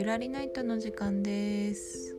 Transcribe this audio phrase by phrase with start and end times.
[0.00, 2.16] ゆらりナイトの時間です。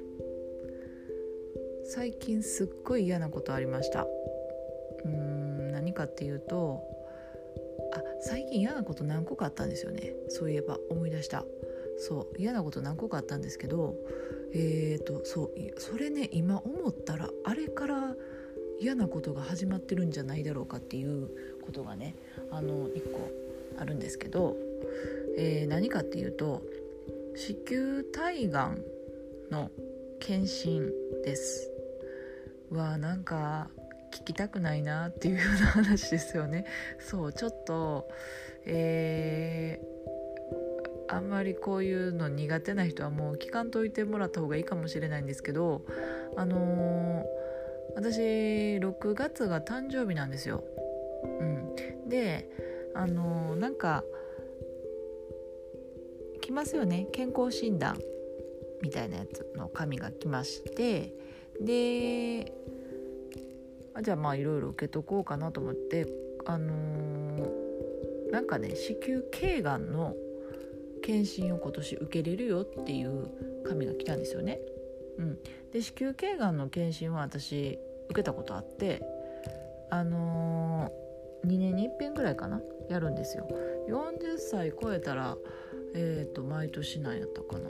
[1.84, 4.04] 最近すっごい嫌なことありました。
[4.04, 6.84] うーん何かっていうと
[7.92, 10.14] あ最近嫌なこと何個かあったんですよね。
[10.30, 11.44] そういえば思い出した。
[11.98, 13.96] そう嫌なこと何個かあったんですけど
[14.54, 18.16] えーとそうそれね今思ったらあれから
[18.80, 21.32] 嫌なことが始まってるんじゃないだろうかっていう
[21.66, 22.14] ことがね
[22.52, 23.32] あの1個
[23.80, 24.56] あるんですけど、
[25.36, 26.62] えー、何かっていうと
[27.36, 28.84] 子宮体がん
[29.50, 29.72] の
[30.20, 30.92] 検診
[31.24, 31.72] です。
[32.70, 33.70] わなんか
[34.12, 36.66] 聞きたくないなっていうような話ですよね。
[37.00, 38.10] そうちょっと
[38.66, 45.84] えー、あんまりこういうの苦手な人はもう聞かんといてもらった方がいいかもしれないんですけど
[46.36, 47.24] あのー、
[47.96, 48.20] 私
[48.78, 50.64] 6月が誕生日なんですよ、
[51.24, 51.76] うん、
[52.08, 52.50] で
[52.94, 54.04] あのー、なんか
[56.52, 57.08] 来ますよね。
[57.14, 57.98] 健康診断
[58.82, 61.14] みたいなやつの紙が来まして。
[61.62, 62.52] で
[63.94, 66.08] あじゃあまあいろいろ受けとこうかなと思って。
[66.46, 70.14] あのー、なんかね子宮頸がんの
[71.02, 73.30] 検診を今年受けれるよっていう
[73.66, 74.60] 紙が来たんですよね。
[75.20, 75.38] うん、
[75.72, 77.80] で子宮頸がんの検診は私
[78.10, 79.02] 受けたことあって。
[79.90, 82.62] あのー、2年に1遍ぐらいかな？
[82.90, 83.48] やるんですよ。
[83.88, 85.38] 40歳超えたら
[85.94, 87.70] えっ、ー、と毎年なんやったかな。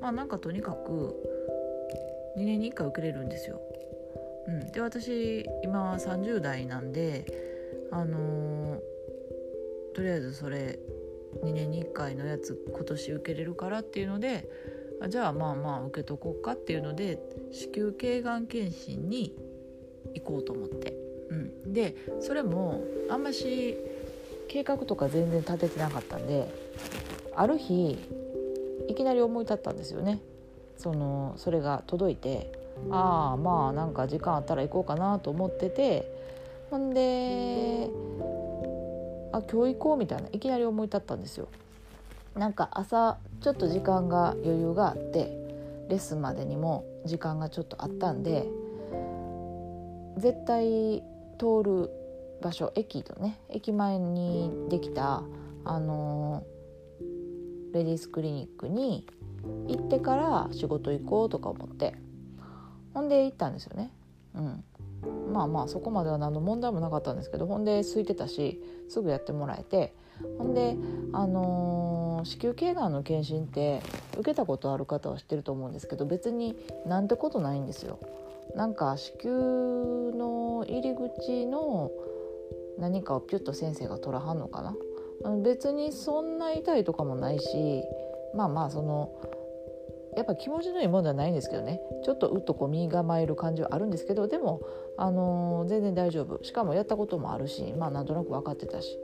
[0.00, 1.14] まあなんかとにかく
[2.36, 3.60] 2年に1回受けれるんですよ。
[4.46, 7.24] うん、で私今30代なんで
[7.90, 10.78] あのー、とりあえずそれ
[11.44, 14.48] 2年に1回のやつ今年受けれるからっていうので
[15.08, 17.18] じゃあまあまあ受けとこうかっていうので
[17.50, 19.34] 子宮頸がん検診に
[20.14, 20.94] 行こうと思って、
[21.30, 23.76] うん、でそれもあんまし
[24.48, 26.52] 計画とか全然立ててなかったんで
[27.34, 27.98] ある日
[28.88, 30.20] いきなり思い立ったんですよね。
[30.76, 32.52] そのそれが届いて
[32.90, 36.10] ああまあなんか時間あったら行こうかなと思ってて
[36.70, 37.88] ほんで
[39.32, 41.48] あ今日行こうみたいないきなり思い立ったんですよ。
[42.34, 45.42] なんか朝ちょっと時間が余裕があって
[45.88, 48.48] レッスンまでにも時間がちょっとあったんで
[50.16, 51.02] 絶対
[51.38, 51.90] 通る
[52.40, 55.22] 場所駅とね駅前にできた
[55.64, 56.44] あの
[57.72, 59.06] レディースクリニックに
[59.68, 61.94] 行ってから仕事行こうとか思って
[62.94, 63.90] ほんで行ったんですよね。
[64.34, 64.64] うん
[65.32, 69.94] まあまあそこまでは何の問題もなかったんですけどほんで空いてたしすぐやってもらえて
[70.38, 70.76] ほんで、
[71.12, 73.82] あのー、子宮頸がんの検診って
[74.14, 76.56] 受けたことある方は知ってると思うんですけど別に
[76.86, 77.98] なんてことないんですよ。
[78.54, 81.90] なんか子宮の入り口の
[82.78, 84.76] 何かをピュッと先生が取らはんのかな
[85.42, 87.82] 別にそんな痛いとかもないし
[88.34, 89.10] まあまあその
[90.16, 94.60] やっぱ気持ちのいいものではないんですけどねちょっとうっとこう身構える感じはあるんですけどでも、
[94.98, 98.98] あのー、全然大丈夫しかもやったこともあるしまあなんとなく分かってたし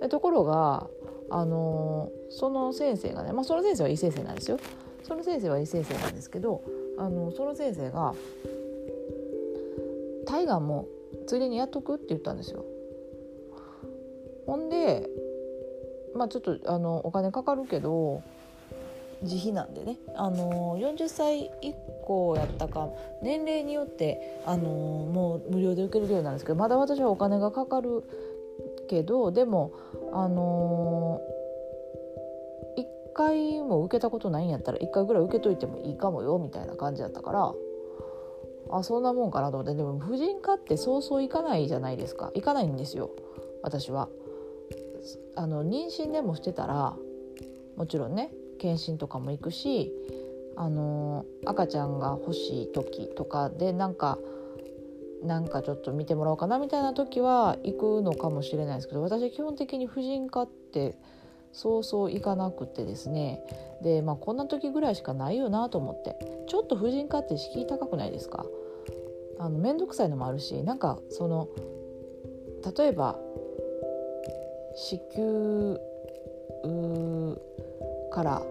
[0.00, 0.88] でところが、
[1.30, 4.58] あのー、その先生がね、まあ、その先生はいい先生なんですよ
[5.04, 6.62] その先生はいい先生なんですけど、
[6.98, 8.14] あのー、その先生が
[10.26, 10.86] 「大河も
[11.26, 12.64] ついでにやっとく?」って言ったんですよ。
[14.46, 15.08] ほんで
[16.14, 18.22] まあちょっとあのお金かかるけど
[19.22, 21.74] 自費なんでね、あの40歳以
[22.04, 22.88] 降やったか
[23.22, 28.02] 年齢によって、あのもう無料で受けるようなんですけどまだ私はお金がかかる
[28.88, 29.72] けどでも、
[30.12, 31.20] あの
[32.76, 32.84] 1
[33.14, 37.52] 回も受けたことないんやったら1回ぐらい受けといてもいいかもよみたいな感じだったから
[38.70, 39.74] あそんなもんかなと思って。
[39.74, 42.32] でも婦人科ってそうそう行かないじゃないですか。
[42.34, 43.10] 行かないんですよ
[43.62, 44.08] 私は。
[45.36, 46.96] あの妊娠でもしてたら
[47.76, 49.92] もちろんね検診とかも行くし
[50.56, 54.18] あの赤ちゃんが欲しい時とかでなんか
[55.22, 60.96] なんかちょっと見てもらおうかなみたいな時は行くのかもしれないですけど私基本的に婦人科って
[61.52, 63.42] そうそう行かなくてですね。
[63.82, 66.16] で、まあ、こんな時ぐらいしかないよなと思って。
[66.48, 68.46] ちょっと婦人科って敷居高くないですか？
[69.38, 71.48] あの面倒くさいのもあるしなんかその
[72.76, 73.18] 例えば
[74.74, 75.78] 子宮
[78.10, 78.42] から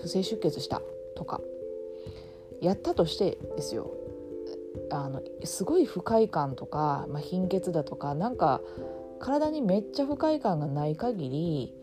[0.00, 0.82] 不正出血した
[1.16, 1.40] とか
[2.60, 3.90] やったとしてですよ
[4.90, 8.60] あのすごい不快感とか、まあ、貧血だとかなんか
[9.18, 11.74] 体にめっちゃ不快感がない限り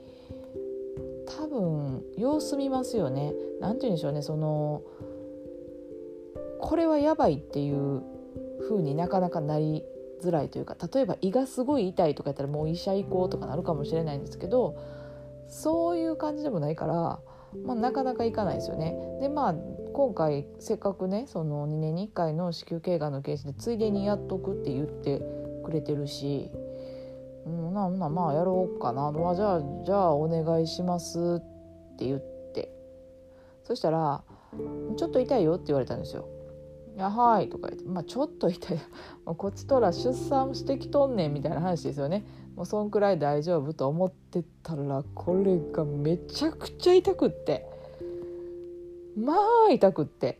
[1.25, 3.33] 多分様子見ますよね。
[3.60, 4.83] なんて言うんでしょうねその
[6.60, 8.01] これはやばいっていう
[8.62, 9.83] 風になかなかなり
[10.28, 14.78] づらいというか例えば胃がすごい痛いとかやったらもう医者行こうとかなるかもしれないんですけど
[15.48, 17.20] そういう感じでもないから
[17.66, 18.96] まあ、なかなかいかないですよね。
[19.22, 19.56] でまあ
[19.94, 25.22] 今回せっかくねその2年に1回の子宮頸がんの検診でついでにやっとくって言って
[25.64, 26.50] くれてるし、
[27.46, 32.20] うん、ななまあやろうかな、まあ、じゃあじゃあお願いしますって言っ
[32.54, 32.72] て
[33.64, 34.24] そしたら
[34.98, 36.28] 「ちょっと痛いよ」って言われたんですよ。
[36.95, 38.78] やはい」とか言って「まあ、ちょっと痛い。
[39.25, 42.25] こっちとら出産してきとんねん」みたいな話ですよね。
[42.56, 47.68] もうそんくらい大丈夫と思ってたらこれがめちゃくちゃ痛くって。
[49.16, 49.34] ま
[49.69, 50.40] あ痛くって。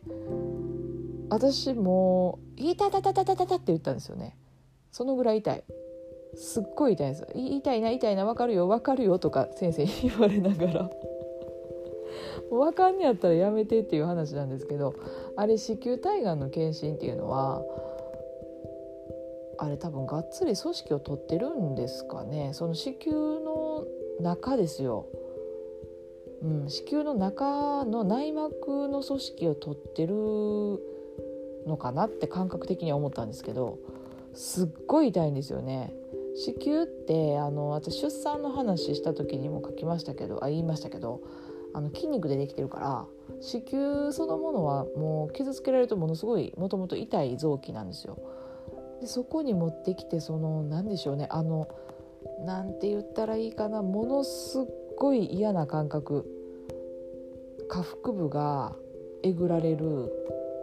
[1.30, 4.36] 私もう「痛い痛い痛い痛い痛い」って言ったんですよね。
[4.90, 5.64] そのぐらい痛い。
[6.36, 10.90] すっごい痛いです痛いな痛いな分かるよ分かるよとか先生に言われながら。
[12.50, 14.94] もう分かんねやったらやめてっていう話なんですけど
[15.36, 17.62] あれ子宮体がんの検診っていうのは
[19.58, 22.50] あれ多分がっつり組織を取ってるんですかね。
[22.54, 23.86] その子宮の
[24.20, 25.06] 中ですよ、
[26.42, 30.14] うん、子宮の中の内膜の組織を取ってる
[31.66, 33.78] のかなって感覚的には思ったんですけど
[34.34, 35.94] すっごい痛いんですよね。
[36.36, 41.20] 子宮ってあの私出産の話した時にも書きましたけどあ言いましたけど
[41.74, 43.06] あの筋肉でできてるから
[43.40, 48.18] 子宮そのものはもう傷つけられるとものすごいもともと痛い臓器なんですよ。
[49.00, 51.68] でそこに持ってきてその何でしょうねあの
[52.44, 54.62] なんて言ったらいいかなものすっ
[54.96, 56.24] ごい嫌な感覚
[57.68, 58.76] 下腹部が
[59.22, 60.12] えぐられる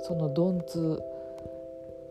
[0.04, 1.02] その鈍痛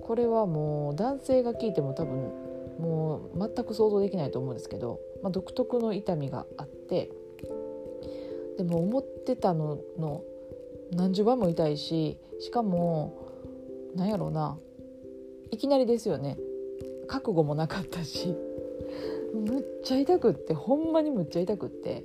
[0.03, 2.33] これはもう男性が聞いても多分
[2.79, 7.11] もう全く想像できないと思うんですけど、まあ、独特の痛みがあって
[8.61, 10.23] でも思ってたのの
[10.93, 13.17] 何十倍も痛いししかも
[13.97, 14.59] なんやろうな
[15.51, 16.37] いきなりですよね。
[17.09, 18.37] 覚悟もなかったし
[19.35, 22.05] むっちゃ痛くってほんまにむっちゃ痛くって。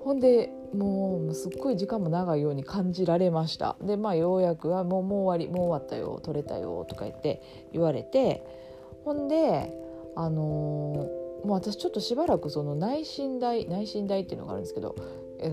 [0.00, 3.76] ほんでもうすっごい時間も長いように感じられました。
[3.82, 7.42] でまあようやくはもうもう終わりもう終わったよ取れたよとか言って
[7.74, 8.46] 言われて。
[9.04, 9.74] ほんで
[10.16, 14.96] あのーもう私ちょっとしばらくその内診台内診台っていうのがあるんですけど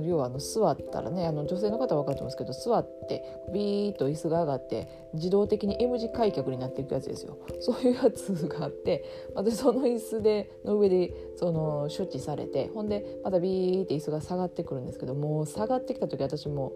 [0.03, 3.23] 要はあの座ったらねあの女性の方は分かると思うんですけど座って
[3.53, 7.37] ビーッと椅子が上がって自動的に M 字開脚になっていくやつですよ。
[7.59, 9.05] そういうやつがあって
[9.35, 16.73] 私その椅子での上でその処置されてほんでまたビーって椅子が下がってくるんですけどもう下がってきた時私も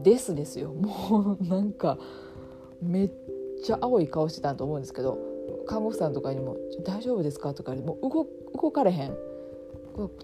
[0.00, 0.72] うですですよ。
[0.72, 1.98] もうなんか
[2.80, 3.10] めっ
[3.64, 5.31] ちゃ青い顔してたと思うんですけど
[5.72, 8.26] 看護婦さんとかにも「大丈夫ですか?」とかもう動
[8.60, 9.16] 動かれへん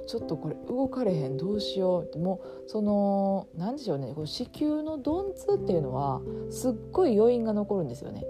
[0.06, 8.24] ちょっとこれ動かれへんどうしようってもうその何でしょうねこ子宮の鈍痛っていうのはすっごい余韻が残るんですよね。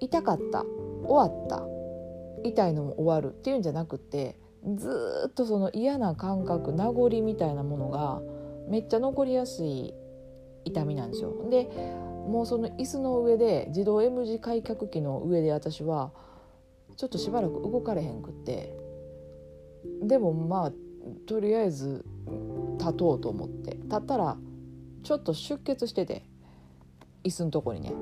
[0.00, 0.64] 痛かった
[1.04, 1.66] 終わった
[2.44, 4.36] 痛いのも終わるっていうんじゃなくて
[4.76, 8.22] ずっとその嫌な感覚名残みたいなものが
[8.68, 9.92] めっちゃ残りやすい
[10.64, 11.32] 痛みなんですよ。
[11.50, 11.68] で
[12.28, 16.12] もうその椅子の上で自動 M 字開脚機の上で私は
[16.96, 18.74] ちょっとしばらく動かれへんくって。
[20.02, 20.72] でもまあ
[21.26, 22.04] とりあえず
[22.78, 23.76] 立とうと思って。
[23.76, 24.36] 立ったら
[25.02, 26.24] ちょっと出血してて。
[27.24, 27.92] 椅子のとこにね。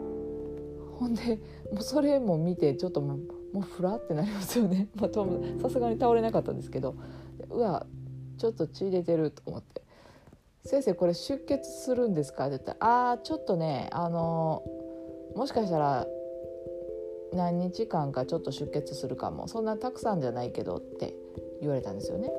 [0.99, 1.37] ほんで
[1.73, 3.19] もうそれも見てちょっともう
[3.53, 4.89] もうふらってなりますよね。
[5.61, 6.95] さすがに倒れなかったんですけど。
[7.51, 7.87] うわ
[8.39, 9.83] ちょっと血出てると思って
[10.67, 14.63] 「先生これ出血するんですか?」って言ったら「あーちょっとねあの
[15.35, 16.07] もしかしたら
[17.33, 21.15] 何日間かちょっと出血するかもそんなたくさんじゃないけど」って
[21.61, 22.33] 言われたんですよね。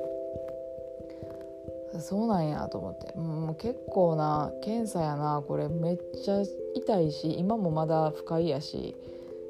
[2.00, 6.42] そうなんやと思ってもう結構な検査やなこれめっちゃ
[6.74, 8.94] 痛いし今もまだ不快やし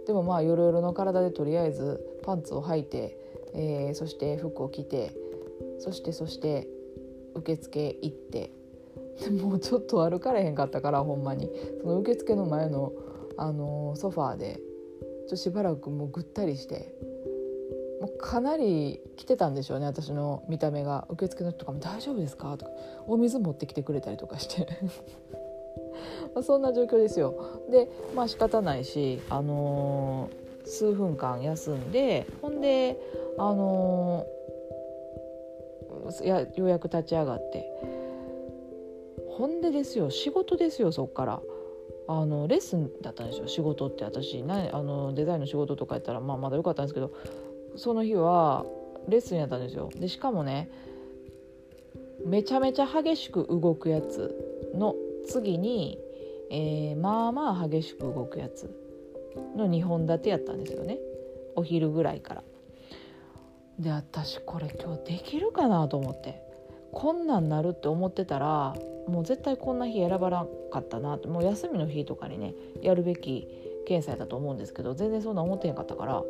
[0.06, 3.18] でもまあよろよろの体でとりあえずパンツを履いて、
[3.54, 5.11] えー、そして服を着て
[5.80, 6.68] そしてそして
[7.35, 8.52] 受付行って
[9.42, 12.92] もうちょっと歩かれへんかったからほんまにその受付の前の、
[13.37, 14.60] あの、ソファーで
[15.28, 16.94] ちょしばらくもうぐったりして
[18.00, 22.72] もうかなり来てたんでしょうね私の見た目が受付の人とかも「大丈夫ですか?」とか
[23.06, 24.66] お水持ってきてくれたりとかして
[26.34, 27.34] まそんな状況ですよ。
[27.70, 32.96] でまあ仕方ないし、あのー、数分間休んでほんで、
[33.37, 37.70] あのー、やようやく立ち上がって
[39.38, 40.11] ほんでですよ。
[40.11, 41.40] 仕事ですよそっから。
[42.11, 44.04] あのレッスンだったんですよ仕事って。
[44.04, 47.12] 私なあのデザインの仕事とかやったら、まあ、まだ良かったんですけど
[47.76, 48.64] その日は
[49.09, 49.90] レッスンやったんですよ。
[49.95, 50.71] でしかもね
[52.26, 54.35] めちゃめちゃ激しく動くやつ
[54.75, 55.99] の次に、
[56.50, 58.75] えー、まあまあ激しく動くやつ
[59.54, 60.99] の2本立てやったんですよね。
[61.54, 62.42] お昼ぐらいから。
[63.78, 66.42] で私これ今日できるかなと思って。
[66.90, 68.75] こんなんなるって思ってたら
[69.09, 73.49] もう絶対こんな日選ばなかったなもう休みの日とかにねやるべき
[73.87, 76.23] 検査やったと思うんですけど全然そんな思ってへんかったから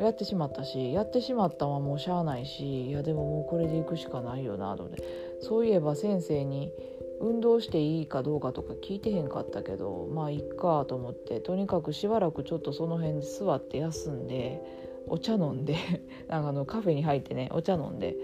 [0.00, 5.02] やってしまったしやってしまったはもうしゃあないしいやでももうこれでいくしかないよなと思って
[5.42, 6.72] そういえば先生に
[7.20, 14.62] 運動していいかどうかとか聞いてへんかったけどまあいっかと思ってとにかくしばらくちょっとその辺で座って休んで
[15.06, 15.76] お茶飲んで
[16.28, 18.16] なんかあのカフェに入ってねお茶飲んで、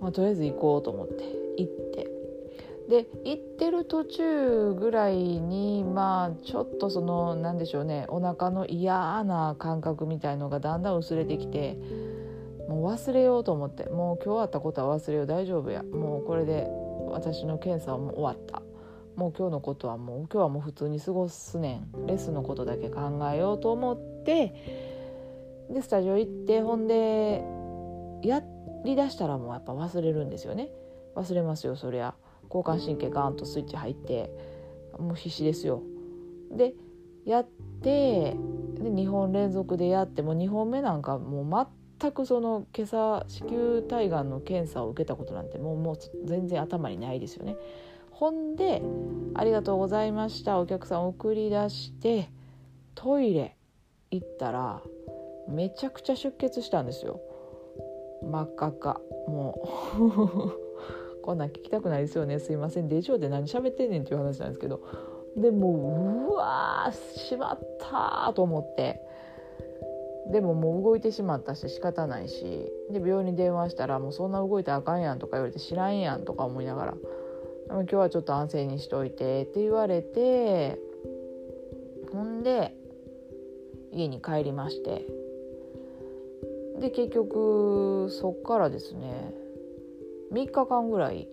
[0.00, 1.24] まあ、とりあえず行こうと思って
[1.56, 2.07] 行って
[2.88, 11.78] で行ってる途中ぐらいにまあちょっとその何でしょうねお腹の嫌な感覚みたいのがだんだん薄れてきて
[12.68, 16.66] もう忘れようと思ってもう今日あったことは忘れよう大丈夫やもうこれで
[17.10, 18.62] 私の検査はもう終わった。
[19.16, 22.06] もう今日のことはもう今日はもう普通に過ごすねん。
[22.06, 24.54] レッスンのことだけ考えようと思って
[25.70, 27.42] でスタジオ行ってほんで
[28.22, 28.42] や
[28.84, 30.70] りだしたらもうやっぱ忘れるんですよね。
[31.16, 32.14] 忘れますよそりゃ。
[32.48, 34.30] 交感神経ガーンとスイッチ入って
[34.98, 35.82] もう必死ですよ。
[36.50, 36.74] で
[37.24, 37.48] やっ
[37.82, 38.36] て
[38.74, 41.68] で2本連続でやっても2本目なんかもう
[42.00, 47.56] 全くその今朝子宮体がんの検査を受けたことなんてもうもう全然頭にないですよね。
[48.10, 48.82] ほんで
[49.34, 50.58] 「ありがとうございました。
[50.58, 52.30] お客さん送り出して
[52.94, 53.56] トイレ
[54.10, 54.82] 行ったら
[55.48, 57.20] めちゃくちゃ出血したんですよ。
[58.22, 59.00] 真っ赤っか。
[59.28, 59.60] も
[59.98, 60.67] う。
[61.28, 62.38] こんなん聞きたくないですよね。
[62.38, 62.88] すいません。
[62.88, 64.80] でしょで何喋ってんねんっていう話なんですけど。
[65.36, 68.98] でもううわーしまったと思って。
[70.32, 72.72] でももう動いてしまったし仕方ないし。
[72.90, 76.94] で病院に電話したらもうそんな動いたらあかんやんとか言われて知らんやんとか思いながら。
[77.68, 80.80] 今日はちょっと安静にしといてって言われて。
[82.10, 82.74] ほんで
[83.92, 85.04] 家に帰りまして。
[86.80, 89.47] で結局そっからですね。
[90.32, 91.28] 3日間ぐらい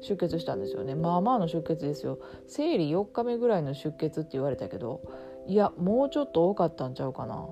[0.00, 0.94] 出血したんですよね。
[0.94, 2.18] まあまあの出血ですよ。
[2.46, 5.00] 生理4日目ぐらいの出血って言われたけど
[5.46, 7.46] いやもうちょっと多かったんちゃうかな。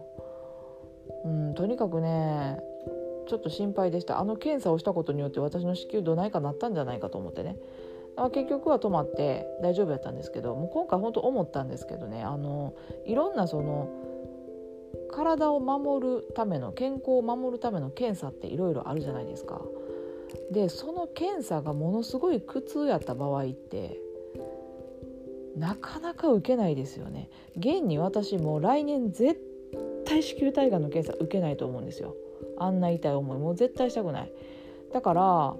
[1.24, 2.58] うんとにかくね
[3.28, 4.18] ちょっと心配でした。
[4.18, 7.56] あの検査をしたことによって私の子宮どないかなったんじゃないかと思ってね。
[8.32, 12.74] 結局は止まって大丈夫やったんですけどもう今回本当思ったんですけどねあの
[13.06, 13.88] いろんなその
[15.10, 19.62] 体を守るための健康を守るための検査っていろいろあるじゃないですか。
[20.52, 23.98] でその検査がものすごい苦痛やった場合って
[25.56, 27.28] なかなか受けないですよね。
[27.56, 29.40] 現に私も来年絶
[30.06, 32.14] 対子宮体がんの検査受けないと思うんですよ。
[32.58, 34.32] あんな痛い思いもう絶対したくない。
[34.92, 35.56] だから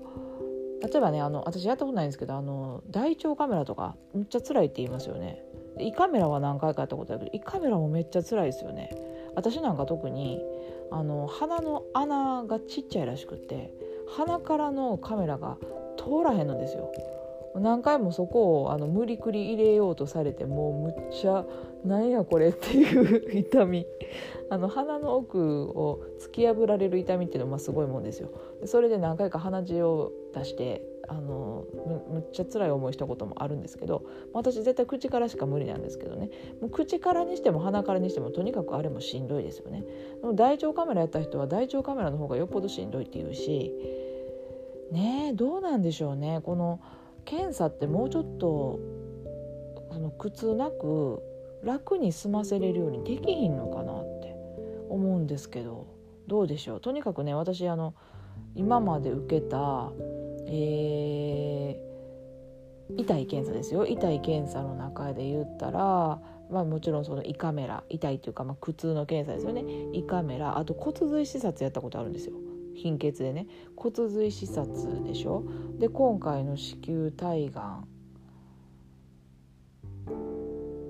[0.83, 5.45] 例えばねあの私やったことないんですけどあの大腸カメラとかめっちゃ辛いって言いますよね。
[5.79, 8.91] 胃カメラは何回かやったことあるけど胃カメラもめっちゃ辛いですよね。
[9.35, 10.41] 私なんか特に
[10.91, 13.73] あの鼻の穴がちっちゃいらしくって
[14.17, 15.57] 鼻からのカメラが
[15.97, 16.93] 通らへんのですよ。
[17.55, 21.45] 何回もそこをあの無理くり入れようとされてもうむっちゃ
[21.85, 23.87] なんやこれっていう痛み。
[24.51, 28.31] あの鼻の奥を突き破られる痛みっていうのはすごいもんですよ。
[28.65, 31.65] それで何回か鼻血を出してあの
[32.09, 36.31] むっちゃ辛い思いしたこともあるんですけど私絶対口からしか無理なんですけどね。
[36.61, 39.85] もう口からにしても鼻からにしてもとにかくあれもしんどいですよね。
[40.21, 43.73] でも大腸カメラやった人は大腸カメラの方がよっぽどしんどいっていうし
[44.91, 46.41] ねえどうなんでしょうね。
[46.43, 46.81] この
[47.25, 48.81] 検査ってもうちょっと
[49.93, 51.23] その苦痛なく
[51.63, 54.35] 楽に済ませれるようにできひんのかなって
[54.89, 55.87] 思うんですけど
[56.27, 56.81] どうでしょう？
[56.81, 57.95] とにかくね私あの
[58.55, 59.93] 今まで受けた
[60.53, 63.87] えー、痛い検査ですよ。
[63.87, 69.63] 痛い検査の中で言ったら、まあ、もちろんその胃カメラ痛いっていうか、まあ、苦痛の検査ですよね。
[69.93, 72.35] 胃カメラあと骨髄視察やったことあるんですよ。
[72.75, 73.47] 貧血でね
[73.77, 75.45] 骨髄視察でしょ？
[75.79, 77.89] で今回の子宮体がん。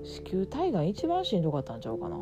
[0.03, 2.17] 子宮体がん一番しんどかったんちゃうかな。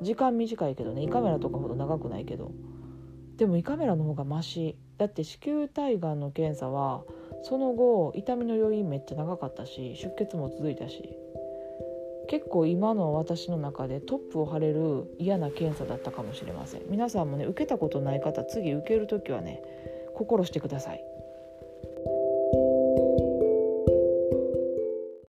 [0.00, 2.52] 時間短いけどね胃カメラとかほど長くないけど。
[3.36, 4.76] でも胃カメラの方がマシ。
[4.96, 7.04] だって子宮体がんの検査は
[7.44, 11.16] その後痛みの余韻めっちゃ長かったし出血も続いたし。
[12.28, 16.82] 結構今の私の中でトップを張れる嫌な検査だったかもしれません。
[16.88, 19.62] 皆さんもね受けたことない方次受ける時はね
[20.14, 21.04] 心してください。